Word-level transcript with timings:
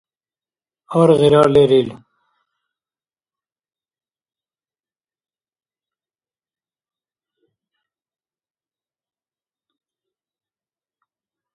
Аргъира 0.99 1.43
лерил. 1.53 1.89